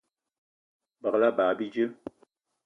Begela 1.01 1.29
ebag 1.33 1.53
bíjé 1.61 1.85